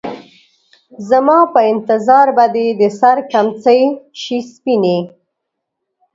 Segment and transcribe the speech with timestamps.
[1.09, 3.81] زما په انتظار به دې د سـر کمڅـۍ
[4.21, 4.99] شي سپينې